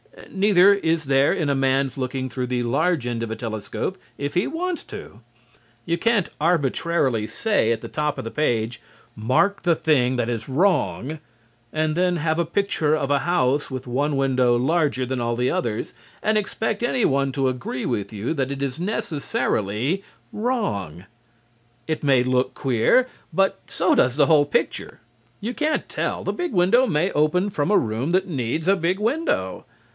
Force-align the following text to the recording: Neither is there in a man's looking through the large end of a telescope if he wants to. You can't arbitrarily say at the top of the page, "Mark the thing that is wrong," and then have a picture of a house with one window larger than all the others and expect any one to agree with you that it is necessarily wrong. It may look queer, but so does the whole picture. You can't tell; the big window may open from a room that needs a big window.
Neither 0.31 0.73
is 0.73 1.05
there 1.05 1.31
in 1.31 1.49
a 1.49 1.55
man's 1.55 1.95
looking 1.97 2.27
through 2.27 2.47
the 2.47 2.63
large 2.63 3.05
end 3.05 3.21
of 3.21 3.29
a 3.31 3.35
telescope 3.35 3.97
if 4.17 4.33
he 4.33 4.47
wants 4.47 4.83
to. 4.85 5.21
You 5.85 5.97
can't 5.97 6.29
arbitrarily 6.39 7.27
say 7.27 7.71
at 7.71 7.81
the 7.81 7.87
top 7.87 8.17
of 8.17 8.23
the 8.23 8.31
page, 8.31 8.81
"Mark 9.15 9.61
the 9.61 9.75
thing 9.75 10.15
that 10.15 10.27
is 10.27 10.49
wrong," 10.49 11.19
and 11.71 11.95
then 11.95 12.15
have 12.17 12.39
a 12.39 12.45
picture 12.45 12.95
of 12.95 13.11
a 13.11 13.19
house 13.19 13.69
with 13.69 13.85
one 13.85 14.17
window 14.17 14.55
larger 14.55 15.05
than 15.05 15.21
all 15.21 15.35
the 15.35 15.51
others 15.51 15.93
and 16.23 16.37
expect 16.37 16.81
any 16.81 17.05
one 17.05 17.31
to 17.33 17.47
agree 17.47 17.85
with 17.85 18.11
you 18.11 18.33
that 18.33 18.51
it 18.51 18.61
is 18.61 18.79
necessarily 18.79 20.03
wrong. 20.33 21.05
It 21.87 22.03
may 22.03 22.23
look 22.23 22.53
queer, 22.53 23.07
but 23.31 23.59
so 23.67 23.93
does 23.95 24.15
the 24.17 24.25
whole 24.25 24.45
picture. 24.45 24.99
You 25.39 25.53
can't 25.53 25.87
tell; 25.87 26.23
the 26.23 26.33
big 26.33 26.53
window 26.53 26.87
may 26.87 27.11
open 27.11 27.49
from 27.49 27.69
a 27.69 27.77
room 27.77 28.11
that 28.11 28.27
needs 28.27 28.67
a 28.67 28.75
big 28.75 28.97
window. 28.99 29.65